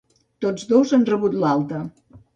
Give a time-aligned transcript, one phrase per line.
[0.45, 1.87] Tots dos han rebut l’alta.